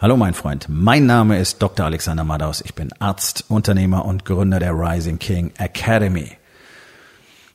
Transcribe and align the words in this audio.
Hallo 0.00 0.16
mein 0.16 0.32
Freund, 0.32 0.64
mein 0.70 1.04
Name 1.04 1.38
ist 1.38 1.58
Dr. 1.60 1.84
Alexander 1.84 2.24
Madaus. 2.24 2.62
Ich 2.62 2.74
bin 2.74 2.90
Arzt, 3.00 3.44
Unternehmer 3.48 4.06
und 4.06 4.24
Gründer 4.24 4.58
der 4.58 4.72
Rising 4.72 5.18
King 5.18 5.52
Academy. 5.58 6.38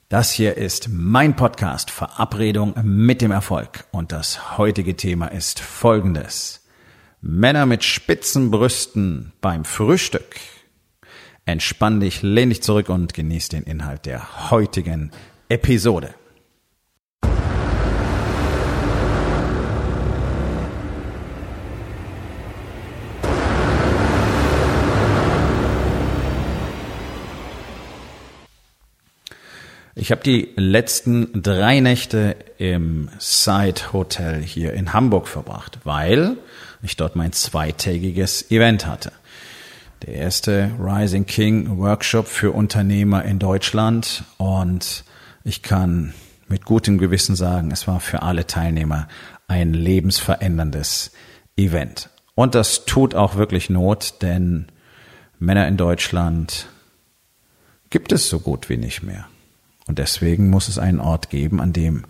Das 0.10 0.30
hier 0.32 0.56
ist 0.56 0.88
mein 0.92 1.36
Podcast 1.36 1.90
Verabredung 1.90 2.76
mit 2.84 3.24
dem 3.24 3.32
Erfolg 3.32 3.86
und 3.90 4.12
das 4.12 4.60
heutige 4.60 4.96
Thema 4.96 5.26
ist 5.30 5.60
folgendes. 5.60 6.64
Männer 7.20 7.66
mit 7.66 7.84
spitzen 7.84 8.52
Brüsten 8.52 9.34
beim 9.42 9.66
Frühstück. 9.66 10.36
Entspann 11.46 12.00
dich, 12.00 12.22
lehn 12.22 12.50
dich 12.50 12.62
zurück 12.62 12.90
und 12.90 13.16
genieß 13.16 13.50
den 13.50 13.64
Inhalt 13.64 14.06
der 14.06 14.52
heutigen 14.52 15.10
Episode. 15.50 16.14
Ich 29.98 30.12
habe 30.12 30.22
die 30.22 30.50
letzten 30.58 31.42
drei 31.42 31.80
Nächte 31.80 32.36
im 32.58 33.08
Side 33.18 33.94
Hotel 33.94 34.42
hier 34.42 34.74
in 34.74 34.92
Hamburg 34.92 35.26
verbracht, 35.26 35.80
weil 35.86 36.36
ich 36.84 36.98
dort 36.98 37.16
mein 37.16 37.32
zweitägiges 37.32 38.52
Event 38.52 38.86
hatte. 38.86 39.14
Der 40.06 40.16
erste 40.16 40.70
Rising 40.78 41.26
King 41.26 41.78
Workshop 41.78 42.28
für 42.28 42.52
Unternehmer 42.52 43.24
in 43.24 43.40
Deutschland 43.40 44.26
und 44.38 45.06
ich 45.46 45.62
kann 45.62 46.14
mit 46.50 46.66
gutem 46.66 46.98
Gewissen 46.98 47.38
sagen, 47.38 47.72
es 47.72 47.88
war 47.88 48.02
für 48.02 48.22
alle 48.22 48.46
Teilnehmer 48.46 49.08
ein 49.48 49.74
lebensveränderndes 49.74 51.14
Event. 51.56 52.10
Und 52.36 52.54
das 52.54 52.84
tut 52.84 53.16
auch 53.16 53.38
wirklich 53.38 53.70
Not, 53.70 54.16
denn 54.22 54.66
Männer 55.40 55.70
in 55.70 55.78
Deutschland 55.78 56.68
gibt 57.90 58.12
es 58.12 58.28
so 58.28 58.42
gut 58.42 58.68
wie 58.68 58.76
nicht 58.76 59.02
mehr. 59.02 59.30
Und 59.88 60.00
deswegen 60.00 60.50
muss 60.50 60.68
es 60.68 60.80
einen 60.80 61.00
Ort 61.00 61.30
geben, 61.30 61.62
an 61.62 61.74
dem 61.74 62.06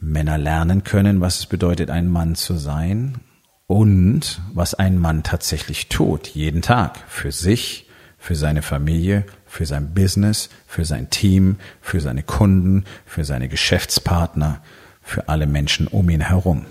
Männer 0.00 0.38
lernen 0.38 0.84
können, 0.84 1.20
was 1.20 1.38
es 1.38 1.46
bedeutet, 1.46 1.90
ein 1.90 2.08
Mann 2.08 2.34
zu 2.34 2.54
sein 2.54 3.18
und 3.66 4.40
was 4.52 4.74
ein 4.74 4.98
Mann 4.98 5.22
tatsächlich 5.22 5.88
tut, 5.88 6.28
jeden 6.28 6.62
Tag, 6.62 6.98
für 7.08 7.32
sich, 7.32 7.88
für 8.18 8.34
seine 8.34 8.62
Familie, 8.62 9.24
für 9.46 9.66
sein 9.66 9.94
Business, 9.94 10.50
für 10.66 10.84
sein 10.84 11.10
Team, 11.10 11.56
für 11.80 12.00
seine 12.00 12.22
Kunden, 12.22 12.84
für 13.04 13.24
seine 13.24 13.48
Geschäftspartner, 13.48 14.62
für 15.02 15.28
alle 15.28 15.46
Menschen 15.46 15.86
um 15.86 16.10
ihn 16.10 16.20
herum. 16.20 16.66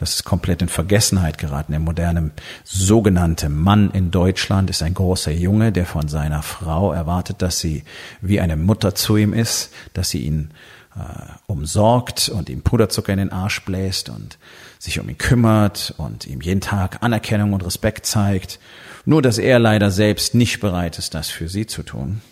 Das 0.00 0.14
ist 0.14 0.24
komplett 0.24 0.62
in 0.62 0.70
Vergessenheit 0.70 1.36
geraten. 1.36 1.72
Der 1.72 1.78
moderne 1.78 2.30
sogenannte 2.64 3.50
Mann 3.50 3.90
in 3.90 4.10
Deutschland 4.10 4.70
ist 4.70 4.82
ein 4.82 4.94
großer 4.94 5.30
Junge, 5.30 5.72
der 5.72 5.84
von 5.84 6.08
seiner 6.08 6.42
Frau 6.42 6.94
erwartet, 6.94 7.42
dass 7.42 7.58
sie 7.58 7.84
wie 8.22 8.40
eine 8.40 8.56
Mutter 8.56 8.94
zu 8.94 9.18
ihm 9.18 9.34
ist, 9.34 9.74
dass 9.92 10.08
sie 10.08 10.20
ihn 10.20 10.52
äh, 10.96 11.02
umsorgt 11.46 12.30
und 12.30 12.48
ihm 12.48 12.62
Puderzucker 12.62 13.12
in 13.12 13.18
den 13.18 13.30
Arsch 13.30 13.62
bläst 13.66 14.08
und 14.08 14.38
sich 14.78 14.98
um 15.00 15.08
ihn 15.10 15.18
kümmert 15.18 15.92
und 15.98 16.26
ihm 16.26 16.40
jeden 16.40 16.62
Tag 16.62 17.02
Anerkennung 17.02 17.52
und 17.52 17.62
Respekt 17.62 18.06
zeigt. 18.06 18.58
Nur, 19.04 19.20
dass 19.20 19.36
er 19.36 19.58
leider 19.58 19.90
selbst 19.90 20.34
nicht 20.34 20.60
bereit 20.60 20.96
ist, 20.96 21.12
das 21.12 21.28
für 21.28 21.50
sie 21.50 21.66
zu 21.66 21.82
tun. 21.82 22.22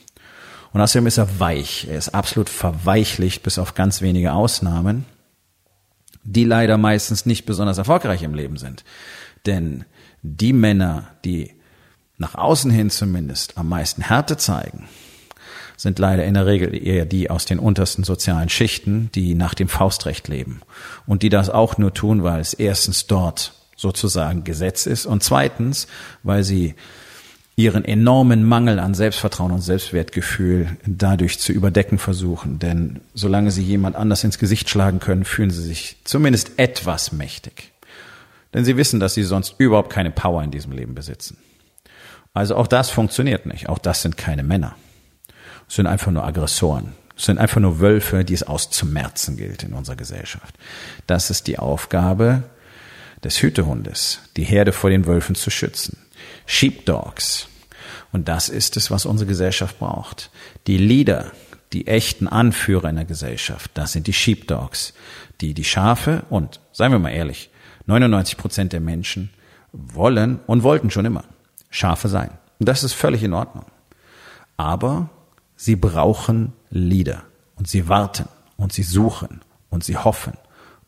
Und 0.73 0.81
außerdem 0.81 1.07
ist 1.07 1.19
er 1.19 1.39
weich. 1.39 1.87
Er 1.91 1.99
ist 1.99 2.15
absolut 2.15 2.49
verweichlicht, 2.49 3.43
bis 3.43 3.59
auf 3.59 3.75
ganz 3.75 4.01
wenige 4.01 4.33
Ausnahmen 4.33 5.05
die 6.33 6.45
leider 6.45 6.77
meistens 6.77 7.25
nicht 7.25 7.47
besonders 7.47 7.79
erfolgreich 7.79 8.23
im 8.23 8.35
Leben 8.35 8.59
sind. 8.59 8.85
Denn 9.47 9.85
die 10.23 10.53
Männer, 10.53 11.09
die 11.25 11.53
nach 12.19 12.35
außen 12.35 12.71
hin 12.71 12.91
zumindest 12.91 13.57
am 13.57 13.69
meisten 13.69 14.03
Härte 14.03 14.37
zeigen, 14.37 14.89
sind 15.77 15.99
leider 15.99 16.25
in 16.25 16.35
der 16.35 16.45
Regel 16.45 16.75
eher 16.75 17.07
die 17.07 17.31
aus 17.31 17.47
den 17.47 17.59
untersten 17.59 18.05
sozialen 18.05 18.49
Schichten, 18.49 19.11
die 19.15 19.35
nach 19.35 19.55
dem 19.55 19.69
Faustrecht 19.69 20.29
leben 20.29 20.61
und 21.07 21.23
die 21.23 21.29
das 21.29 21.49
auch 21.49 21.79
nur 21.79 21.95
tun, 21.95 22.25
weil 22.25 22.41
es 22.41 22.53
erstens 22.53 23.07
dort 23.07 23.55
sozusagen 23.77 24.45
Gesetz 24.45 24.87
ist 24.87 25.07
und 25.07 25.23
zweitens, 25.23 25.87
weil 26.25 26.43
sie 26.43 26.75
ihren 27.59 27.85
enormen 27.85 28.45
Mangel 28.45 28.79
an 28.79 28.95
Selbstvertrauen 28.95 29.51
und 29.51 29.63
Selbstwertgefühl 29.63 30.77
dadurch 30.87 31.41
zu 31.41 31.53
überdecken 31.53 31.99
versuchen. 31.99 32.61
Denn 32.61 33.01
solange 33.15 33.51
sie 33.51 33.65
jemand 33.65 33.97
anders 33.97 34.23
ins 34.23 34.39
Gesicht 34.39 34.71
schlagen 34.71 35.01
können, 35.01 35.25
fühlen 35.25 35.51
sie 35.51 35.65
sich 35.65 35.97
zumindest 36.05 36.53
etwas 36.57 37.11
mächtig. 37.11 37.73
Denn 38.55 38.65
sie 38.65 38.77
wissen, 38.77 39.01
dass 39.01 39.15
sie 39.15 39.25
sonst 39.25 39.57
überhaupt 39.59 39.91
keine 39.91 40.13
Power 40.13 40.45
in 40.45 40.53
diesem 40.53 40.71
Leben 40.71 40.95
besitzen. 40.95 41.37
Also 42.33 42.55
auch 42.55 42.69
das 42.69 42.91
funktioniert 42.91 43.45
nicht. 43.45 43.69
Auch 43.69 43.79
das 43.79 44.03
sind 44.03 44.17
keine 44.17 44.45
Männer. 44.45 44.77
Es 45.69 45.75
sind 45.75 45.89
einfach 45.89 46.13
nur 46.13 46.25
Aggressoren. 46.25 46.93
Es 47.17 47.25
sind 47.25 47.39
einfach 47.39 47.61
nur 47.61 47.81
Wölfe, 47.81 48.25
die 48.25 48.35
es 48.35 48.45
auszumerzen 48.45 49.37
gilt 49.37 49.65
in 49.65 49.73
unserer 49.73 49.97
Gesellschaft. 49.97 50.55
Das 51.09 51.29
ist 51.29 51.49
die 51.49 51.59
Aufgabe 51.59 52.45
des 53.25 53.43
Hütehundes, 53.43 54.21
die 54.37 54.45
Herde 54.45 54.71
vor 54.71 54.91
den 54.91 55.07
Wölfen 55.07 55.35
zu 55.35 55.51
schützen. 55.51 55.99
Sheepdogs. 56.51 57.47
Und 58.11 58.27
das 58.27 58.49
ist 58.49 58.79
es, 58.79 58.91
was 58.91 59.05
unsere 59.05 59.29
Gesellschaft 59.29 59.79
braucht. 59.79 60.31
Die 60.67 60.79
Leader, 60.79 61.31
die 61.75 61.87
echten 61.87 62.27
Anführer 62.27 62.89
in 62.89 62.97
der 62.97 63.05
Gesellschaft, 63.05 63.71
das 63.75 63.93
sind 63.93 64.07
die 64.07 64.15
Sheepdogs, 64.15 64.95
die 65.43 65.53
die 65.53 65.65
Schafe 65.65 66.25
und, 66.31 66.61
seien 66.73 66.91
wir 66.91 66.99
mal 66.99 67.11
ehrlich, 67.11 67.51
99 67.85 68.39
Prozent 68.39 68.73
der 68.73 68.81
Menschen 68.81 69.29
wollen 69.73 70.41
und 70.47 70.63
wollten 70.63 70.91
schon 70.91 71.05
immer 71.05 71.25
Schafe 71.69 72.09
sein. 72.09 72.31
Und 72.59 72.67
das 72.67 72.83
ist 72.83 72.95
völlig 72.95 73.23
in 73.23 73.35
Ordnung. 73.35 73.67
Aber 74.57 75.11
sie 75.55 75.77
brauchen 75.77 76.55
Leader 76.71 77.25
und 77.57 77.69
sie 77.69 77.89
warten 77.89 78.27
und 78.57 78.73
sie 78.73 78.83
suchen 78.83 79.43
und 79.69 79.85
sie 79.85 79.99
hoffen 79.99 80.33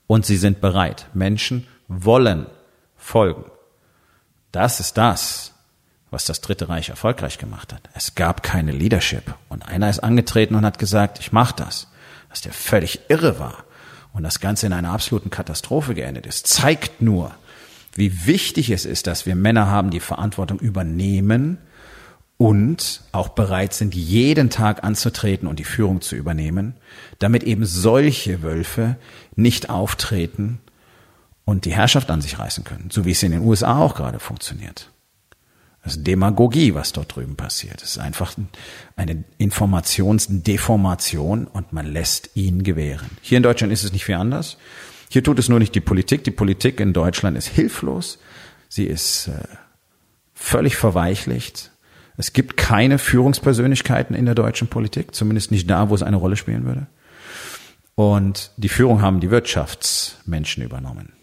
und 0.07 0.25
sie 0.25 0.39
sind 0.39 0.63
bereit. 0.63 1.07
Menschen 1.13 1.67
wollen 1.87 2.47
folgen. 2.97 3.45
Das 4.53 4.81
ist 4.81 4.97
das, 4.97 5.53
was 6.11 6.25
das 6.25 6.41
Dritte 6.41 6.69
Reich 6.69 6.89
erfolgreich 6.89 7.39
gemacht 7.39 7.73
hat. 7.73 7.89
Es 7.95 8.15
gab 8.15 8.43
keine 8.43 8.73
Leadership. 8.73 9.35
Und 9.49 9.69
einer 9.69 9.89
ist 9.89 10.01
angetreten 10.01 10.55
und 10.55 10.65
hat 10.65 10.79
gesagt, 10.79 11.21
ich 11.21 11.33
mach 11.33 11.53
das. 11.53 11.89
Dass 12.29 12.41
der 12.41 12.53
völlig 12.53 13.01
irre 13.09 13.39
war. 13.39 13.65
Und 14.13 14.25
das 14.25 14.41
Ganze 14.41 14.67
in 14.67 14.73
einer 14.73 14.91
absoluten 14.91 15.31
Katastrophe 15.31 15.95
geendet 15.95 16.27
ist. 16.27 16.47
Zeigt 16.47 17.01
nur, 17.01 17.33
wie 17.95 18.27
wichtig 18.27 18.71
es 18.71 18.85
ist, 18.85 19.07
dass 19.07 19.27
wir 19.27 19.37
Männer 19.37 19.69
haben, 19.69 19.91
die 19.91 20.01
Verantwortung 20.01 20.59
übernehmen 20.59 21.59
und 22.37 23.03
auch 23.13 23.29
bereit 23.29 23.75
sind, 23.75 23.95
jeden 23.95 24.49
Tag 24.51 24.83
anzutreten 24.83 25.47
und 25.47 25.59
die 25.59 25.65
Führung 25.65 26.01
zu 26.01 26.17
übernehmen, 26.17 26.75
damit 27.19 27.43
eben 27.45 27.67
solche 27.67 28.43
Wölfe 28.43 28.97
nicht 29.37 29.71
auftreten 29.71 30.59
und 31.51 31.65
die 31.65 31.73
Herrschaft 31.73 32.13
an 32.13 32.21
sich 32.21 32.39
reißen 32.39 32.63
können, 32.63 32.91
so 32.93 33.05
wie 33.05 33.11
es 33.11 33.25
in 33.25 33.33
den 33.33 33.43
USA 33.43 33.81
auch 33.81 33.97
gerade 33.97 34.21
funktioniert. 34.21 34.93
Das 35.83 35.97
ist 35.97 36.07
Demagogie, 36.07 36.75
was 36.75 36.93
dort 36.93 37.17
drüben 37.17 37.35
passiert. 37.35 37.83
Es 37.83 37.91
ist 37.93 37.99
einfach 37.99 38.37
eine 38.95 39.25
Informationsdeformation 39.37 41.49
und 41.49 41.73
man 41.73 41.87
lässt 41.87 42.37
ihn 42.37 42.63
gewähren. 42.63 43.11
Hier 43.21 43.39
in 43.39 43.43
Deutschland 43.43 43.73
ist 43.73 43.83
es 43.83 43.93
nicht 43.93 44.05
viel 44.05 44.15
anders. 44.15 44.59
Hier 45.09 45.25
tut 45.25 45.41
es 45.41 45.49
nur 45.49 45.59
nicht 45.59 45.75
die 45.75 45.81
Politik. 45.81 46.23
Die 46.23 46.31
Politik 46.31 46.79
in 46.79 46.93
Deutschland 46.93 47.37
ist 47.37 47.49
hilflos. 47.49 48.21
Sie 48.69 48.85
ist 48.85 49.27
äh, 49.27 49.43
völlig 50.35 50.77
verweichlicht. 50.77 51.73
Es 52.17 52.33
gibt 52.33 52.59
keine 52.59 52.99
Führungspersönlichkeiten 52.99 54.15
in 54.15 54.27
der 54.27 54.37
deutschen 54.37 54.69
Politik, 54.69 55.17
zumindest 55.17 55.51
nicht 55.51 55.69
da, 55.69 55.91
wo 55.91 55.97
es 55.97 56.05
eine 56.05 56.17
Rolle 56.17 56.37
spielen 56.37 56.65
würde. 56.65 56.87
Und 57.97 58.53
die 58.57 58.69
Führung 58.69 59.03
haben 59.03 59.19
die 59.19 59.33
Wirtschaftsmenschen 59.33 60.63
übernommen 60.63 61.15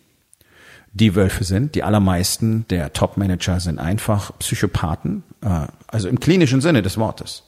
die 0.97 1.15
Wölfe 1.15 1.43
sind. 1.43 1.75
Die 1.75 1.83
allermeisten 1.83 2.65
der 2.69 2.93
Top-Manager 2.93 3.59
sind 3.59 3.79
einfach 3.79 4.37
Psychopathen, 4.39 5.23
äh, 5.41 5.67
also 5.87 6.09
im 6.09 6.19
klinischen 6.19 6.61
Sinne 6.61 6.81
des 6.81 6.97
Wortes. 6.97 7.43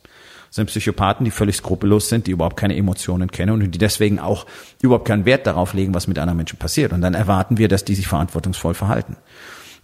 Sind 0.51 0.67
Psychopathen, 0.67 1.25
die 1.25 1.31
völlig 1.31 1.57
skrupellos 1.57 2.09
sind, 2.09 2.25
die 2.25 2.31
überhaupt 2.31 2.57
keine 2.57 2.75
Emotionen 2.75 3.29
kennen 3.29 3.51
und 3.51 3.71
die 3.71 3.77
deswegen 3.77 4.19
auch 4.19 4.47
überhaupt 4.81 5.07
keinen 5.07 5.25
Wert 5.25 5.45
darauf 5.45 5.73
legen, 5.73 5.93
was 5.93 6.07
mit 6.07 6.17
anderen 6.17 6.37
Menschen 6.37 6.57
passiert. 6.57 6.91
Und 6.91 7.01
dann 7.01 7.13
erwarten 7.13 7.57
wir, 7.57 7.67
dass 7.67 7.85
die 7.85 7.93
sich 7.93 8.07
verantwortungsvoll 8.07 8.73
verhalten. 8.73 9.17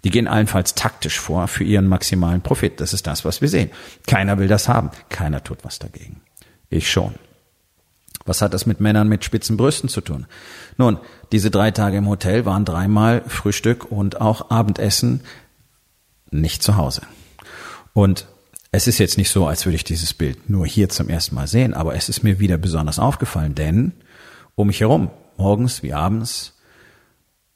Die 0.04 0.10
gehen 0.10 0.28
allenfalls 0.28 0.76
taktisch 0.76 1.20
vor 1.20 1.48
für 1.48 1.64
ihren 1.64 1.88
maximalen 1.88 2.42
Profit. 2.42 2.80
Das 2.80 2.94
ist 2.94 3.06
das, 3.06 3.26
was 3.26 3.42
wir 3.42 3.48
sehen. 3.48 3.72
Keiner 4.08 4.38
will 4.38 4.48
das 4.48 4.68
haben. 4.68 4.92
Keiner 5.10 5.44
tut 5.44 5.64
was 5.64 5.80
dagegen. 5.80 6.22
Ich 6.70 6.90
schon. 6.90 7.16
Was 8.26 8.42
hat 8.42 8.54
das 8.54 8.66
mit 8.66 8.80
Männern 8.80 9.08
mit 9.08 9.24
spitzen 9.24 9.56
Brüsten 9.56 9.88
zu 9.88 10.02
tun? 10.02 10.26
Nun, 10.78 11.00
diese 11.32 11.52
drei 11.52 11.72
Tage 11.72 11.98
im 11.98 12.10
Hotel 12.10 12.46
waren 12.46 12.66
dreimal 12.66 13.24
Frühstück 13.28 13.92
und 13.92 14.20
auch 14.20 14.50
Abendessen 14.50 15.22
nicht 16.32 16.64
zu 16.64 16.76
Hause. 16.76 17.04
Und 17.94 18.28
es 18.72 18.88
ist 18.88 18.98
jetzt 18.98 19.18
nicht 19.18 19.30
so, 19.30 19.48
als 19.48 19.66
würde 19.66 19.76
ich 19.76 19.84
dieses 19.84 20.14
Bild 20.14 20.50
nur 20.50 20.66
hier 20.66 20.90
zum 20.90 21.08
ersten 21.08 21.36
Mal 21.36 21.48
sehen, 21.48 21.74
aber 21.74 21.96
es 21.96 22.10
ist 22.10 22.24
mir 22.24 22.40
wieder 22.40 22.58
besonders 22.58 23.00
aufgefallen, 23.00 23.56
denn 23.56 23.94
um 24.56 24.68
mich 24.68 24.82
herum, 24.82 25.12
morgens 25.38 25.84
wie 25.84 25.94
abends, 25.94 26.54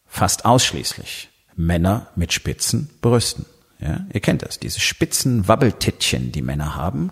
fast 0.05 0.45
ausschließlich 0.45 1.29
Männer 1.55 2.07
mit 2.15 2.31
spitzen 2.31 2.89
Brüsten. 3.01 3.45
Ja, 3.79 4.05
ihr 4.13 4.19
kennt 4.19 4.43
das, 4.43 4.59
diese 4.59 4.79
spitzen 4.79 5.47
Wabbeltittchen, 5.47 6.31
die 6.31 6.41
Männer 6.41 6.75
haben. 6.75 7.11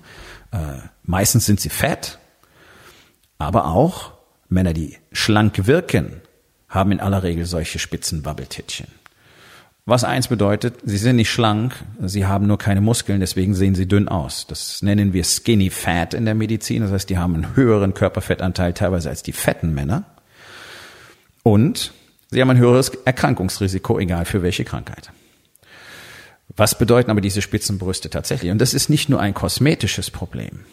Äh, 0.51 0.79
meistens 1.03 1.45
sind 1.45 1.59
sie 1.59 1.69
fett, 1.69 2.19
aber 3.37 3.67
auch 3.67 4.13
Männer, 4.49 4.73
die 4.73 4.97
schlank 5.11 5.67
wirken, 5.67 6.21
haben 6.69 6.91
in 6.91 6.99
aller 6.99 7.23
Regel 7.23 7.45
solche 7.45 7.79
spitzen 7.79 8.25
Wabbeltittchen. 8.25 8.87
Was 9.85 10.03
eins 10.03 10.27
bedeutet, 10.27 10.75
sie 10.83 10.97
sind 10.97 11.15
nicht 11.15 11.31
schlank, 11.31 11.73
sie 12.03 12.25
haben 12.25 12.45
nur 12.45 12.57
keine 12.57 12.81
Muskeln, 12.81 13.21
deswegen 13.21 13.55
sehen 13.55 13.73
sie 13.73 13.87
dünn 13.87 14.09
aus. 14.09 14.45
Das 14.45 14.81
nennen 14.81 15.13
wir 15.13 15.23
Skinny 15.23 15.69
Fat 15.69 16.13
in 16.13 16.25
der 16.25 16.35
Medizin. 16.35 16.81
Das 16.81 16.91
heißt, 16.91 17.09
die 17.09 17.17
haben 17.17 17.35
einen 17.35 17.55
höheren 17.55 17.93
Körperfettanteil 17.93 18.73
teilweise 18.73 19.09
als 19.09 19.23
die 19.23 19.31
fetten 19.31 19.73
Männer. 19.73 20.03
Und 21.41 21.93
sie 22.29 22.41
haben 22.41 22.49
ein 22.49 22.57
höheres 22.57 22.89
Erkrankungsrisiko, 22.89 23.97
egal 23.97 24.25
für 24.25 24.43
welche 24.43 24.65
Krankheit. 24.65 25.11
Was 26.57 26.77
bedeuten 26.77 27.09
aber 27.09 27.21
diese 27.21 27.41
Spitzenbrüste 27.41 28.09
tatsächlich? 28.09 28.51
Und 28.51 28.59
das 28.59 28.73
ist 28.73 28.89
nicht 28.89 29.07
nur 29.07 29.21
ein 29.21 29.33
kosmetisches 29.33 30.11
Problem, 30.11 30.65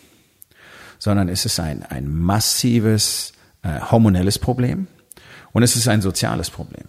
sondern 1.05 1.29
es 1.29 1.45
ist 1.45 1.61
ein, 1.61 1.83
ein 1.83 2.09
massives 2.09 3.35
äh, 3.63 3.79
hormonelles 3.79 4.39
Problem 4.39 4.87
und 5.53 5.63
es 5.63 5.77
ist 5.77 5.87
ein 5.87 6.01
soziales 6.01 6.49
Problem. 6.49 6.85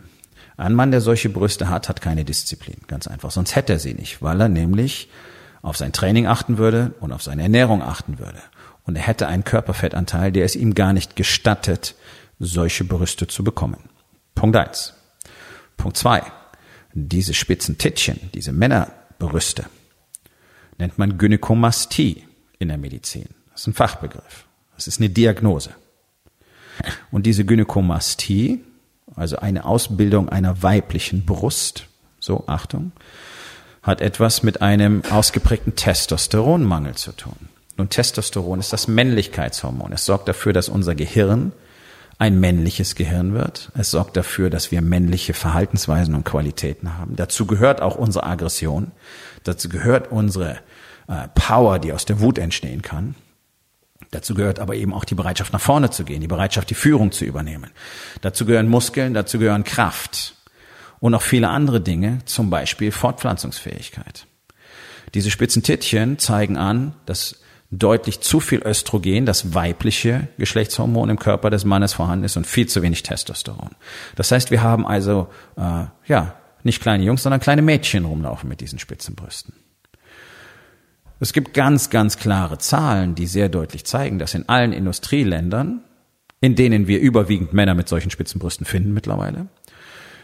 Ein 0.55 0.73
Mann, 0.73 0.91
der 0.91 1.01
solche 1.01 1.27
Brüste 1.27 1.67
hat, 1.67 1.89
hat 1.89 1.99
keine 1.99 2.23
Disziplin, 2.23 2.77
ganz 2.87 3.07
einfach. 3.07 3.29
Sonst 3.31 3.57
hätte 3.57 3.73
er 3.73 3.79
sie 3.79 3.93
nicht, 3.93 4.21
weil 4.21 4.39
er 4.39 4.47
nämlich 4.47 5.09
auf 5.61 5.75
sein 5.75 5.91
Training 5.91 6.27
achten 6.27 6.57
würde 6.57 6.93
und 7.01 7.11
auf 7.11 7.23
seine 7.23 7.41
Ernährung 7.41 7.83
achten 7.83 8.17
würde. 8.17 8.39
Und 8.85 8.95
er 8.95 9.01
hätte 9.01 9.27
einen 9.27 9.43
Körperfettanteil, 9.43 10.31
der 10.31 10.45
es 10.45 10.55
ihm 10.55 10.75
gar 10.75 10.93
nicht 10.93 11.17
gestattet, 11.17 11.95
solche 12.39 12.85
Brüste 12.85 13.27
zu 13.27 13.43
bekommen. 13.43 13.89
Punkt 14.33 14.55
eins. 14.55 14.93
Punkt 15.75 15.97
zwei. 15.97 16.23
Diese 16.93 17.33
spitzen 17.33 17.77
Tittchen, 17.77 18.29
diese 18.33 18.53
Männerbrüste, 18.53 19.65
nennt 20.77 20.97
man 20.97 21.17
Gynäkomastie 21.17 22.23
in 22.59 22.69
der 22.69 22.77
Medizin. 22.77 23.27
Das 23.55 23.61
ist 23.61 23.67
ein 23.67 23.73
Fachbegriff. 23.73 24.45
Das 24.75 24.85
ist 24.85 24.99
eine 24.99 25.09
Diagnose. 25.09 25.71
Und 27.09 27.25
diese 27.25 27.45
Gynäkomastie 27.45 28.61
also 29.15 29.37
eine 29.37 29.65
Ausbildung 29.65 30.29
einer 30.29 30.61
weiblichen 30.63 31.25
Brust, 31.25 31.87
so 32.19 32.45
Achtung, 32.47 32.91
hat 33.81 34.01
etwas 34.01 34.43
mit 34.43 34.61
einem 34.61 35.03
ausgeprägten 35.09 35.75
Testosteronmangel 35.75 36.95
zu 36.95 37.11
tun. 37.11 37.49
Und 37.77 37.91
Testosteron 37.91 38.59
ist 38.59 38.73
das 38.73 38.87
Männlichkeitshormon. 38.87 39.91
Es 39.91 40.05
sorgt 40.05 40.27
dafür, 40.27 40.53
dass 40.53 40.69
unser 40.69 40.95
Gehirn 40.95 41.51
ein 42.17 42.39
männliches 42.39 42.95
Gehirn 42.95 43.33
wird. 43.33 43.71
Es 43.77 43.91
sorgt 43.91 44.15
dafür, 44.15 44.49
dass 44.49 44.71
wir 44.71 44.81
männliche 44.81 45.33
Verhaltensweisen 45.33 46.15
und 46.15 46.23
Qualitäten 46.23 46.97
haben. 46.97 47.17
Dazu 47.17 47.45
gehört 47.45 47.81
auch 47.81 47.97
unsere 47.97 48.25
Aggression. 48.25 48.91
Dazu 49.43 49.67
gehört 49.67 50.09
unsere 50.11 50.59
äh, 51.07 51.27
Power, 51.35 51.77
die 51.79 51.91
aus 51.91 52.05
der 52.05 52.21
Wut 52.21 52.37
entstehen 52.37 52.81
kann. 52.81 53.15
Dazu 54.11 54.33
gehört 54.33 54.59
aber 54.59 54.75
eben 54.75 54.93
auch 54.93 55.05
die 55.05 55.15
Bereitschaft, 55.15 55.53
nach 55.53 55.61
vorne 55.61 55.89
zu 55.89 56.03
gehen, 56.03 56.21
die 56.21 56.27
Bereitschaft, 56.27 56.69
die 56.69 56.75
Führung 56.75 57.11
zu 57.11 57.25
übernehmen. 57.25 57.71
Dazu 58.21 58.45
gehören 58.45 58.67
Muskeln, 58.67 59.13
dazu 59.13 59.39
gehören 59.39 59.63
Kraft 59.63 60.35
und 60.99 61.11
noch 61.11 61.21
viele 61.21 61.49
andere 61.49 61.81
Dinge, 61.81 62.19
zum 62.25 62.49
Beispiel 62.49 62.91
Fortpflanzungsfähigkeit. 62.91 64.27
Diese 65.13 65.31
spitzen 65.31 65.63
Tittchen 65.63 66.17
zeigen 66.19 66.57
an, 66.57 66.93
dass 67.05 67.41
deutlich 67.71 68.21
zu 68.21 68.39
viel 68.39 68.61
Östrogen, 68.63 69.25
das 69.25 69.53
weibliche 69.53 70.27
Geschlechtshormon 70.37 71.09
im 71.09 71.19
Körper 71.19 71.49
des 71.49 71.65
Mannes 71.65 71.93
vorhanden 71.93 72.25
ist 72.25 72.37
und 72.37 72.47
viel 72.47 72.67
zu 72.67 72.81
wenig 72.81 73.03
Testosteron. 73.03 73.71
Das 74.15 74.31
heißt, 74.31 74.51
wir 74.51 74.61
haben 74.61 74.85
also 74.85 75.27
äh, 75.57 75.85
ja 76.07 76.35
nicht 76.63 76.81
kleine 76.81 77.03
Jungs, 77.03 77.23
sondern 77.23 77.39
kleine 77.39 77.61
Mädchen 77.61 78.05
rumlaufen 78.05 78.49
mit 78.49 78.61
diesen 78.61 78.79
spitzen 78.79 79.15
Brüsten. 79.15 79.53
Es 81.19 81.31
gibt 81.31 81.53
ganz, 81.53 81.89
ganz 81.89 82.17
klare 82.17 82.57
Zahlen, 82.57 83.15
die 83.15 83.27
sehr 83.27 83.47
deutlich 83.47 83.85
zeigen, 83.85 84.19
dass 84.19 84.33
in 84.33 84.49
allen 84.49 84.73
Industrieländern, 84.73 85.81
in 86.41 86.55
denen 86.55 86.87
wir 86.87 86.99
überwiegend 86.99 87.53
Männer 87.53 87.73
mit 87.73 87.87
solchen 87.87 88.11
Spitzenbrüsten 88.11 88.65
finden 88.65 88.93
mittlerweile, 88.93 89.47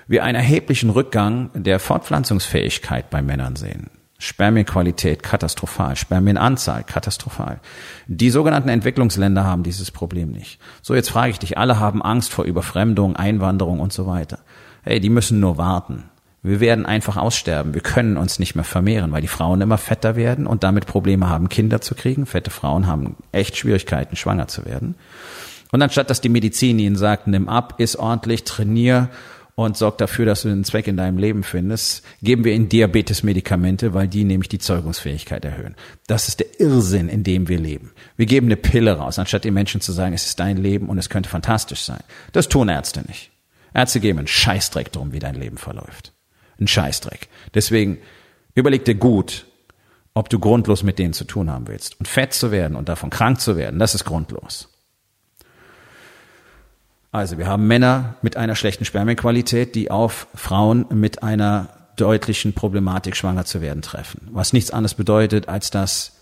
wir 0.07 0.23
einen 0.23 0.35
erheblichen 0.35 0.89
Rückgang 0.89 1.49
der 1.53 1.79
Fortpflanzungsfähigkeit 1.79 3.09
bei 3.09 3.21
Männern 3.21 3.55
sehen. 3.55 3.89
Spermienqualität 4.17 5.23
katastrophal, 5.23 5.95
Spermienanzahl 5.95 6.83
katastrophal. 6.83 7.59
Die 8.07 8.29
sogenannten 8.29 8.69
Entwicklungsländer 8.69 9.45
haben 9.45 9.63
dieses 9.63 9.89
Problem 9.89 10.31
nicht. 10.31 10.59
So, 10.83 10.93
jetzt 10.93 11.09
frage 11.09 11.31
ich 11.31 11.39
dich, 11.39 11.57
alle 11.57 11.79
haben 11.79 12.03
Angst 12.03 12.31
vor 12.31 12.45
Überfremdung, 12.45 13.15
Einwanderung 13.15 13.79
und 13.79 13.93
so 13.93 14.05
weiter. 14.05 14.39
Hey, 14.83 14.99
die 14.99 15.09
müssen 15.09 15.39
nur 15.39 15.57
warten. 15.57 16.03
Wir 16.43 16.59
werden 16.59 16.87
einfach 16.87 17.17
aussterben. 17.17 17.75
Wir 17.75 17.81
können 17.81 18.17
uns 18.17 18.39
nicht 18.39 18.55
mehr 18.55 18.63
vermehren, 18.63 19.11
weil 19.11 19.21
die 19.21 19.27
Frauen 19.27 19.61
immer 19.61 19.77
fetter 19.77 20.15
werden 20.15 20.47
und 20.47 20.63
damit 20.63 20.87
Probleme 20.87 21.29
haben, 21.29 21.49
Kinder 21.49 21.81
zu 21.81 21.93
kriegen. 21.93 22.25
Fette 22.25 22.49
Frauen 22.49 22.87
haben 22.87 23.15
echt 23.31 23.57
Schwierigkeiten, 23.57 24.15
schwanger 24.15 24.47
zu 24.47 24.65
werden. 24.65 24.95
Und 25.71 25.83
anstatt 25.83 26.09
dass 26.09 26.19
die 26.19 26.29
Medizin 26.29 26.79
ihnen 26.79 26.95
sagt, 26.95 27.27
nimm 27.27 27.47
ab, 27.47 27.75
iss 27.77 27.95
ordentlich, 27.95 28.43
trainier 28.43 29.09
und 29.53 29.77
sorg 29.77 29.99
dafür, 29.99 30.25
dass 30.25 30.41
du 30.41 30.49
einen 30.49 30.63
Zweck 30.63 30.87
in 30.87 30.97
deinem 30.97 31.19
Leben 31.19 31.43
findest, 31.43 32.03
geben 32.23 32.43
wir 32.43 32.53
ihnen 32.53 32.69
Diabetes-Medikamente, 32.69 33.93
weil 33.93 34.07
die 34.07 34.23
nämlich 34.23 34.49
die 34.49 34.57
Zeugungsfähigkeit 34.57 35.45
erhöhen. 35.45 35.75
Das 36.07 36.27
ist 36.27 36.39
der 36.39 36.59
Irrsinn, 36.59 37.07
in 37.07 37.23
dem 37.23 37.49
wir 37.49 37.59
leben. 37.59 37.91
Wir 38.17 38.25
geben 38.25 38.47
eine 38.47 38.55
Pille 38.55 38.97
raus, 38.97 39.19
anstatt 39.19 39.43
den 39.43 39.53
Menschen 39.53 39.79
zu 39.79 39.91
sagen, 39.91 40.15
es 40.15 40.25
ist 40.25 40.39
dein 40.39 40.57
Leben 40.57 40.89
und 40.89 40.97
es 40.97 41.09
könnte 41.09 41.29
fantastisch 41.29 41.81
sein. 41.81 42.01
Das 42.31 42.49
tun 42.49 42.67
Ärzte 42.67 43.03
nicht. 43.07 43.29
Ärzte 43.75 43.99
geben 43.99 44.17
einen 44.17 44.27
Scheißdreck 44.27 44.91
drum, 44.91 45.13
wie 45.13 45.19
dein 45.19 45.35
Leben 45.35 45.57
verläuft 45.57 46.13
ein 46.61 46.67
Scheißdreck. 46.67 47.27
Deswegen 47.53 47.97
überleg 48.55 48.85
dir 48.85 48.95
gut, 48.95 49.45
ob 50.13 50.29
du 50.29 50.39
grundlos 50.39 50.83
mit 50.83 50.99
denen 50.99 51.13
zu 51.13 51.25
tun 51.25 51.49
haben 51.49 51.67
willst. 51.67 51.99
Und 51.99 52.07
fett 52.07 52.33
zu 52.33 52.51
werden 52.51 52.75
und 52.75 52.89
davon 52.89 53.09
krank 53.09 53.39
zu 53.41 53.57
werden, 53.57 53.79
das 53.79 53.95
ist 53.95 54.05
grundlos. 54.05 54.69
Also 57.11 57.37
wir 57.37 57.47
haben 57.47 57.67
Männer 57.67 58.15
mit 58.21 58.37
einer 58.37 58.55
schlechten 58.55 58.85
Spermienqualität, 58.85 59.75
die 59.75 59.91
auf 59.91 60.27
Frauen 60.33 60.85
mit 60.93 61.23
einer 61.23 61.69
deutlichen 61.97 62.53
Problematik 62.53 63.17
schwanger 63.17 63.43
zu 63.43 63.61
werden 63.61 63.81
treffen. 63.81 64.29
Was 64.31 64.53
nichts 64.53 64.71
anderes 64.71 64.93
bedeutet, 64.93 65.49
als 65.49 65.71
dass 65.71 66.13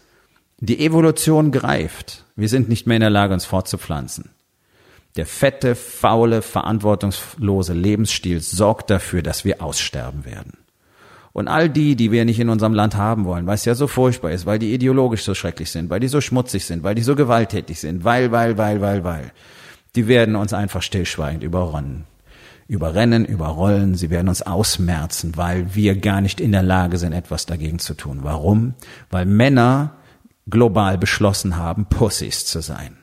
die 0.59 0.83
Evolution 0.83 1.51
greift. 1.51 2.25
Wir 2.35 2.49
sind 2.49 2.69
nicht 2.69 2.87
mehr 2.87 2.97
in 2.97 3.01
der 3.01 3.09
Lage, 3.09 3.33
uns 3.33 3.45
fortzupflanzen. 3.45 4.29
Der 5.15 5.25
fette, 5.25 5.75
faule, 5.75 6.41
verantwortungslose 6.41 7.73
Lebensstil 7.73 8.41
sorgt 8.41 8.89
dafür, 8.89 9.23
dass 9.23 9.43
wir 9.43 9.61
aussterben 9.61 10.23
werden. 10.23 10.53
Und 11.33 11.47
all 11.47 11.69
die, 11.69 11.95
die 11.95 12.11
wir 12.11 12.25
nicht 12.25 12.39
in 12.39 12.49
unserem 12.49 12.73
Land 12.73 12.95
haben 12.95 13.25
wollen, 13.25 13.47
weil 13.47 13.55
es 13.55 13.65
ja 13.65 13.75
so 13.75 13.87
furchtbar 13.87 14.31
ist, 14.31 14.45
weil 14.45 14.59
die 14.59 14.73
ideologisch 14.73 15.23
so 15.23 15.33
schrecklich 15.33 15.71
sind, 15.71 15.89
weil 15.89 15.99
die 15.99 16.07
so 16.07 16.21
schmutzig 16.21 16.65
sind, 16.65 16.83
weil 16.83 16.95
die 16.95 17.01
so 17.01 17.15
gewalttätig 17.15 17.79
sind, 17.79 18.03
weil, 18.03 18.31
weil, 18.31 18.57
weil, 18.57 18.81
weil, 18.81 19.03
weil, 19.03 19.31
die 19.95 20.07
werden 20.07 20.35
uns 20.35 20.53
einfach 20.53 20.81
stillschweigend 20.81 21.43
überrennen. 21.43 22.05
Überrennen, 22.67 23.25
überrollen, 23.25 23.95
sie 23.95 24.11
werden 24.11 24.29
uns 24.29 24.43
ausmerzen, 24.43 25.37
weil 25.37 25.73
wir 25.73 25.97
gar 25.97 26.21
nicht 26.21 26.39
in 26.39 26.51
der 26.51 26.61
Lage 26.61 26.97
sind, 26.97 27.13
etwas 27.13 27.47
dagegen 27.47 27.79
zu 27.79 27.95
tun. 27.95 28.19
Warum? 28.21 28.75
Weil 29.09 29.25
Männer 29.25 29.95
global 30.47 30.99
beschlossen 30.99 31.57
haben, 31.57 31.85
Pussys 31.85 32.45
zu 32.45 32.61
sein 32.61 32.98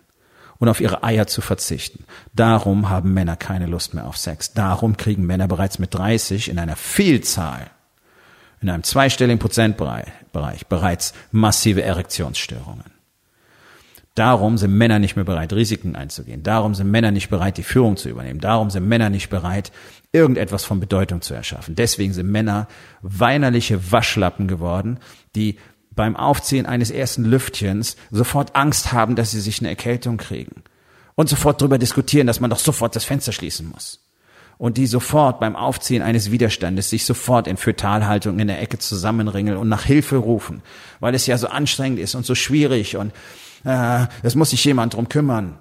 und 0.59 0.69
auf 0.69 0.81
ihre 0.81 1.03
Eier 1.03 1.27
zu 1.27 1.41
verzichten. 1.41 2.05
Darum 2.35 2.89
haben 2.89 3.15
Männer 3.15 3.37
keine 3.37 3.67
Lust 3.67 3.95
mehr 3.95 4.07
auf 4.07 4.17
Sex. 4.17 4.53
Darum 4.53 4.97
kriegen 4.97 5.27
Männer 5.27 5.49
bereits 5.49 5.79
mit 5.79 5.95
30 5.95 6.49
in 6.49 6.59
einer 6.59 6.77
Vielzahl, 6.77 7.71
in 8.61 8.71
einem 8.71 8.83
zweistelligen 8.83 9.39
Prozentbereich 9.39 10.67
bereits 10.69 11.15
massive 11.31 11.83
Erektionsstörungen. 11.83 12.97
Darum 14.17 14.57
sind 14.57 14.73
Männer 14.73 14.99
nicht 14.99 15.15
mehr 15.15 15.27
bereit, 15.27 15.53
Risiken 15.53 15.95
einzugehen. 15.95 16.43
Darum 16.43 16.75
sind 16.75 16.91
Männer 16.91 17.11
nicht 17.11 17.29
bereit, 17.29 17.59
die 17.59 17.63
Führung 17.63 17.99
zu 17.99 18.09
übernehmen. 18.09 18.41
Darum 18.41 18.71
sind 18.71 18.89
Männer 18.89 19.11
nicht 19.11 19.29
bereit, 19.29 19.73
irgendetwas 20.11 20.65
von 20.65 20.81
Bedeutung 20.81 21.21
zu 21.21 21.35
erschaffen. 21.35 21.75
Deswegen 21.75 22.15
sind 22.15 22.31
Männer 22.31 22.67
weinerliche 23.03 23.93
Waschlappen 23.93 24.49
geworden, 24.49 25.01
die 25.35 25.59
beim 25.97 26.15
Aufziehen 26.15 26.67
eines 26.67 26.91
ersten 26.91 27.25
Lüftchens 27.25 27.97
sofort 28.11 28.55
Angst 28.55 28.93
haben, 28.93 29.17
dass 29.17 29.33
sie 29.33 29.41
sich 29.41 29.61
eine 29.61 29.71
Erkältung 29.71 30.19
kriegen. 30.19 30.63
Und 31.17 31.31
sofort 31.31 31.61
darüber 31.61 31.79
diskutieren, 31.79 32.27
dass 32.27 32.41
man 32.41 32.51
doch 32.51 32.59
sofort 32.59 32.95
das 32.95 33.05
Fenster 33.05 33.33
schließen 33.33 33.69
muss. 33.69 34.01
Und 34.59 34.77
die 34.77 34.87
sofort 34.87 35.41
beim 35.41 35.57
Aufziehen 35.57 36.03
eines 36.03 36.31
Widerstandes 36.31 36.91
sich 36.91 37.05
sofort 37.05 37.47
in 37.47 37.57
Fötalhaltung 37.57 38.39
in 38.39 38.49
der 38.49 38.61
Ecke 38.61 38.79
zusammenringeln 38.79 39.57
und 39.57 39.69
nach 39.69 39.85
Hilfe 39.85 40.17
rufen, 40.17 40.63
weil 41.01 41.15
es 41.15 41.27
ja 41.27 41.37
so 41.37 41.49
anstrengend 41.49 41.99
ist 41.99 42.15
und 42.15 42.25
so 42.25 42.35
schwierig 42.35 42.97
und 42.97 43.13
äh, 43.65 44.07
es 44.23 44.35
muss 44.35 44.51
sich 44.51 44.65
jemand 44.65 44.95
drum 44.95 45.09
kümmern. 45.09 45.59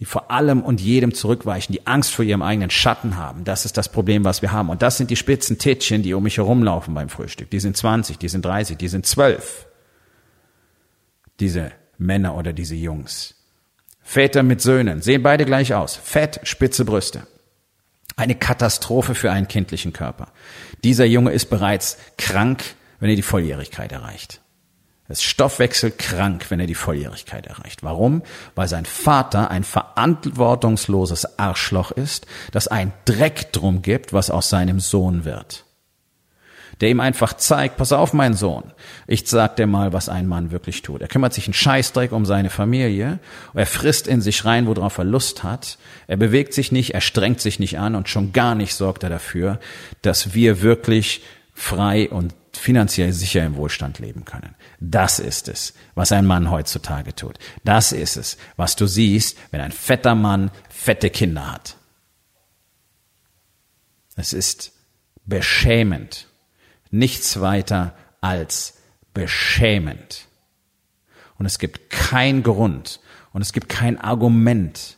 Die 0.00 0.06
vor 0.06 0.30
allem 0.30 0.62
und 0.62 0.80
jedem 0.80 1.14
zurückweichen, 1.14 1.72
die 1.72 1.86
Angst 1.86 2.12
vor 2.12 2.24
ihrem 2.24 2.42
eigenen 2.42 2.68
Schatten 2.68 3.16
haben. 3.16 3.44
Das 3.44 3.64
ist 3.64 3.76
das 3.76 3.88
Problem, 3.88 4.24
was 4.24 4.42
wir 4.42 4.50
haben. 4.50 4.68
Und 4.68 4.82
das 4.82 4.96
sind 4.96 5.08
die 5.08 5.16
spitzen 5.16 5.56
Tittchen, 5.56 6.02
die 6.02 6.14
um 6.14 6.24
mich 6.24 6.36
herumlaufen 6.36 6.94
beim 6.94 7.08
Frühstück. 7.08 7.48
Die 7.50 7.60
sind 7.60 7.76
20, 7.76 8.18
die 8.18 8.28
sind 8.28 8.44
30, 8.44 8.76
die 8.76 8.88
sind 8.88 9.06
12 9.06 9.66
diese 11.40 11.72
Männer 11.98 12.36
oder 12.36 12.52
diese 12.52 12.74
Jungs. 12.74 13.34
Väter 14.02 14.42
mit 14.42 14.60
Söhnen 14.60 15.00
sehen 15.00 15.22
beide 15.22 15.44
gleich 15.44 15.74
aus. 15.74 15.96
Fett, 15.96 16.40
spitze 16.42 16.84
Brüste. 16.84 17.26
Eine 18.16 18.34
Katastrophe 18.34 19.14
für 19.14 19.32
einen 19.32 19.48
kindlichen 19.48 19.92
Körper. 19.92 20.28
Dieser 20.84 21.04
Junge 21.04 21.32
ist 21.32 21.46
bereits 21.46 21.98
krank, 22.18 22.62
wenn 23.00 23.10
er 23.10 23.16
die 23.16 23.22
Volljährigkeit 23.22 23.90
erreicht. 23.92 24.40
Er 25.08 25.12
ist 25.12 25.24
stoffwechselkrank, 25.24 26.50
wenn 26.50 26.60
er 26.60 26.66
die 26.66 26.74
Volljährigkeit 26.74 27.46
erreicht. 27.46 27.82
Warum? 27.82 28.22
Weil 28.54 28.68
sein 28.68 28.86
Vater 28.86 29.50
ein 29.50 29.64
verantwortungsloses 29.64 31.38
Arschloch 31.38 31.90
ist, 31.90 32.26
das 32.52 32.68
ein 32.68 32.92
Dreck 33.04 33.52
drum 33.52 33.82
gibt, 33.82 34.12
was 34.12 34.30
aus 34.30 34.48
seinem 34.48 34.80
Sohn 34.80 35.24
wird 35.24 35.64
der 36.80 36.90
ihm 36.90 37.00
einfach 37.00 37.34
zeigt, 37.34 37.76
pass 37.76 37.92
auf, 37.92 38.12
mein 38.12 38.34
Sohn, 38.34 38.72
ich 39.06 39.26
sag 39.26 39.56
dir 39.56 39.66
mal, 39.66 39.92
was 39.92 40.08
ein 40.08 40.26
Mann 40.26 40.50
wirklich 40.50 40.82
tut. 40.82 41.00
Er 41.00 41.08
kümmert 41.08 41.34
sich 41.34 41.46
einen 41.46 41.54
Scheißdreck 41.54 42.12
um 42.12 42.26
seine 42.26 42.50
Familie, 42.50 43.18
er 43.54 43.66
frisst 43.66 44.06
in 44.06 44.20
sich 44.20 44.44
rein, 44.44 44.66
worauf 44.66 44.98
er 44.98 45.04
Lust 45.04 45.42
hat, 45.42 45.78
er 46.06 46.16
bewegt 46.16 46.54
sich 46.54 46.72
nicht, 46.72 46.94
er 46.94 47.00
strengt 47.00 47.40
sich 47.40 47.58
nicht 47.58 47.78
an 47.78 47.94
und 47.94 48.08
schon 48.08 48.32
gar 48.32 48.54
nicht 48.54 48.74
sorgt 48.74 49.02
er 49.02 49.10
dafür, 49.10 49.60
dass 50.02 50.34
wir 50.34 50.62
wirklich 50.62 51.22
frei 51.52 52.10
und 52.10 52.34
finanziell 52.52 53.12
sicher 53.12 53.44
im 53.44 53.56
Wohlstand 53.56 53.98
leben 53.98 54.24
können. 54.24 54.54
Das 54.80 55.18
ist 55.18 55.48
es, 55.48 55.74
was 55.94 56.12
ein 56.12 56.26
Mann 56.26 56.50
heutzutage 56.50 57.14
tut. 57.14 57.38
Das 57.64 57.92
ist 57.92 58.16
es, 58.16 58.36
was 58.56 58.76
du 58.76 58.86
siehst, 58.86 59.36
wenn 59.50 59.60
ein 59.60 59.72
fetter 59.72 60.14
Mann 60.14 60.50
fette 60.68 61.10
Kinder 61.10 61.52
hat. 61.52 61.76
Es 64.16 64.32
ist 64.32 64.72
beschämend 65.24 66.28
nichts 66.94 67.40
weiter 67.40 67.94
als 68.20 68.74
beschämend. 69.12 70.26
Und 71.38 71.46
es 71.46 71.58
gibt 71.58 71.90
kein 71.90 72.42
Grund 72.42 73.00
und 73.32 73.42
es 73.42 73.52
gibt 73.52 73.68
kein 73.68 74.00
Argument. 74.00 74.96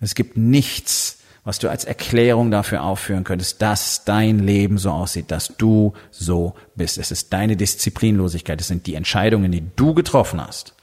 Es 0.00 0.14
gibt 0.14 0.36
nichts, 0.36 1.18
was 1.44 1.58
du 1.58 1.68
als 1.68 1.84
Erklärung 1.84 2.50
dafür 2.50 2.82
aufführen 2.82 3.24
könntest, 3.24 3.62
dass 3.62 4.04
dein 4.04 4.38
Leben 4.38 4.78
so 4.78 4.90
aussieht, 4.90 5.30
dass 5.30 5.54
du 5.56 5.94
so 6.10 6.54
bist. 6.76 6.98
Es 6.98 7.10
ist 7.10 7.32
deine 7.32 7.56
Disziplinlosigkeit. 7.56 8.60
Es 8.60 8.68
sind 8.68 8.86
die 8.86 8.94
Entscheidungen, 8.94 9.50
die 9.50 9.64
du 9.76 9.94
getroffen 9.94 10.40
hast, 10.46 10.74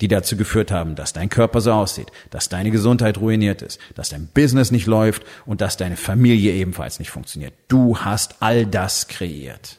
die 0.00 0.08
dazu 0.08 0.36
geführt 0.36 0.70
haben, 0.70 0.94
dass 0.94 1.14
dein 1.14 1.30
Körper 1.30 1.60
so 1.60 1.72
aussieht, 1.72 2.12
dass 2.30 2.50
deine 2.50 2.70
Gesundheit 2.70 3.18
ruiniert 3.18 3.62
ist, 3.62 3.80
dass 3.94 4.10
dein 4.10 4.26
Business 4.26 4.70
nicht 4.70 4.86
läuft 4.86 5.24
und 5.46 5.62
dass 5.62 5.78
deine 5.78 5.96
Familie 5.96 6.52
ebenfalls 6.52 6.98
nicht 6.98 7.10
funktioniert. 7.10 7.54
Du 7.68 7.98
hast 7.98 8.36
all 8.40 8.66
das 8.66 9.08
kreiert. 9.08 9.78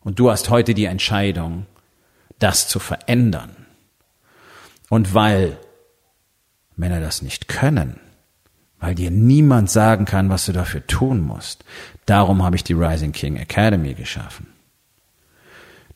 Und 0.00 0.18
du 0.18 0.30
hast 0.30 0.50
heute 0.50 0.74
die 0.74 0.86
Entscheidung, 0.86 1.66
das 2.38 2.68
zu 2.68 2.78
verändern. 2.78 3.54
Und 4.88 5.14
weil 5.14 5.58
Männer 6.76 7.00
das 7.00 7.22
nicht 7.22 7.48
können, 7.48 8.00
weil 8.80 8.94
dir 8.94 9.10
niemand 9.10 9.70
sagen 9.70 10.06
kann, 10.06 10.30
was 10.30 10.46
du 10.46 10.52
dafür 10.52 10.86
tun 10.86 11.20
musst, 11.20 11.64
darum 12.06 12.42
habe 12.42 12.56
ich 12.56 12.64
die 12.64 12.72
Rising 12.72 13.12
King 13.12 13.36
Academy 13.36 13.94
geschaffen. 13.94 14.46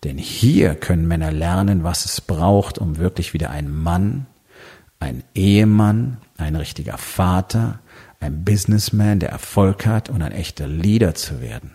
Denn 0.05 0.19
hier 0.19 0.75
können 0.75 1.09
Männer 1.09 1.33
lernen, 1.33 1.83
was 1.83 2.05
es 2.05 2.21
braucht, 2.21 2.77
um 2.77 2.99
wirklich 2.99 3.33
wieder 3.33 3.51
ein 3.51 3.75
Mann, 3.75 4.27
ein 5.01 5.25
Ehemann, 5.35 6.19
ein 6.37 6.57
richtiger 6.57 6.99
Vater, 6.99 7.81
ein 8.21 8.45
Businessman, 8.45 9.19
der 9.19 9.31
Erfolg 9.31 9.87
hat 9.87 10.11
und 10.11 10.21
ein 10.21 10.33
echter 10.33 10.67
Leader 10.67 11.15
zu 11.15 11.41
werden. 11.41 11.73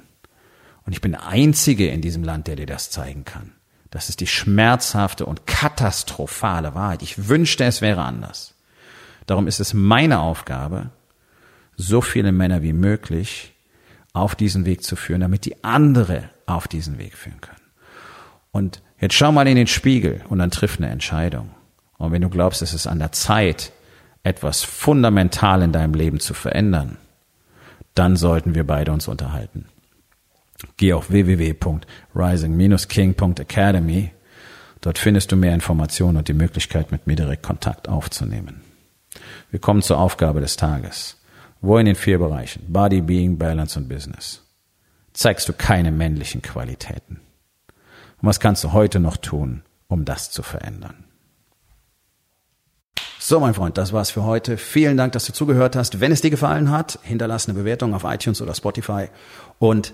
Und 0.89 0.93
ich 0.93 1.01
bin 1.01 1.12
der 1.12 1.27
Einzige 1.27 1.88
in 1.89 2.01
diesem 2.01 2.24
Land, 2.24 2.48
der 2.48 2.55
dir 2.55 2.65
das 2.65 2.89
zeigen 2.89 3.24
kann. 3.24 3.51
Das 3.91 4.10
ist 4.10 4.22
die 4.22 4.25
schmerzhafte 4.25 5.24
und 5.27 5.46
katastrophale 5.46 6.74
Wahrheit. 6.74 7.03
Ich 7.03 7.27
wünschte, 7.27 7.63
es 7.63 7.81
wäre 7.81 8.01
anders. 8.01 8.55
Darum 9.27 9.46
ist 9.46 9.60
es 9.60 9.75
meine 9.75 10.17
Aufgabe, 10.17 10.89
so 11.75 12.01
viele 12.01 12.31
Männer 12.31 12.63
wie 12.63 12.74
möglich 12.74 13.53
auf 14.13 14.34
diesen 14.34 14.65
Weg 14.65 14.81
zu 14.81 14.96
führen, 14.96 15.22
damit 15.22 15.46
die 15.46 15.63
andere 15.63 16.31
auf 16.48 16.67
diesen 16.67 16.98
Weg 16.98 17.15
führen 17.15 17.39
können. 17.39 17.62
Und 18.51 18.81
jetzt 19.00 19.13
schau 19.13 19.31
mal 19.31 19.48
in 19.48 19.58
den 19.58 19.67
Spiegel 19.67 20.24
und 20.27 20.39
dann 20.39 20.50
triff 20.50 20.79
eine 20.79 20.89
Entscheidung. 20.89 21.51
Und 22.00 22.13
wenn 22.13 22.24
du 22.24 22.29
glaubst, 22.29 22.63
es 22.63 22.74
ist 22.74 22.88
an 22.88 22.98
der 22.98 23.12
Zeit, 23.12 23.74
etwas 24.24 24.63
fundamental 24.63 25.62
in 25.62 25.72
deinem 25.72 25.93
Leben 25.93 26.19
zu 26.19 26.34
verändern, 26.34 26.98
dann 27.93 28.15
sollten 28.15 28.55
wir 28.55 28.65
beide 28.65 28.91
uns 28.91 29.08
unterhalten. 29.08 29.67
Geh 30.78 30.94
auf 30.94 31.12
www.rising-king.academy. 31.12 34.12
Dort 34.82 34.98
findest 34.98 35.32
du 35.32 35.36
mehr 35.36 35.54
Informationen 35.54 36.18
und 36.18 36.28
die 36.28 36.34
Möglichkeit, 36.34 36.92
mit 36.92 37.06
mir 37.08 37.16
direkt 37.16 37.44
Kontakt 37.44 37.88
aufzunehmen. 37.89 38.62
Wir 39.51 39.60
kommen 39.60 39.82
zur 39.82 40.00
Aufgabe 40.00 40.42
des 40.42 40.56
Tages. 40.56 41.18
Wo 41.62 41.78
in 41.78 41.86
den 41.86 41.96
vier 41.96 42.20
Bereichen 42.20 42.63
Body, 42.68 43.01
Being, 43.01 43.38
Balance 43.38 43.78
und 43.78 43.89
Business 43.89 44.46
zeigst 45.13 45.50
du 45.50 45.54
keine 45.54 45.92
männlichen 45.92 46.42
Qualitäten? 46.42 47.20
Und 48.22 48.28
was 48.28 48.39
kannst 48.39 48.63
du 48.63 48.72
heute 48.72 49.00
noch 49.00 49.18
tun, 49.18 49.63
um 49.88 50.06
das 50.06 50.32
zu 50.32 50.44
verändern? 50.44 51.04
So, 53.20 53.42
mein 53.42 53.54
Freund, 53.54 53.78
das 53.78 53.92
war's 53.92 54.12
für 54.12 54.24
heute. 54.24 54.58
Vielen 54.58 54.96
Dank, 54.96 55.12
dass 55.12 55.25
du 55.25 55.34
zugehört 55.34 55.75
hast. 55.75 56.00
Wenn 56.00 56.13
es 56.13 56.22
dir 56.22 56.30
gefallen 56.30 56.72
hat, 56.72 57.00
hinterlass 57.04 57.50
eine 57.50 57.58
Bewertung 57.58 57.94
auf 57.94 58.06
iTunes 58.06 58.42
oder 58.42 58.56
Spotify 58.56 59.08
und 59.60 59.94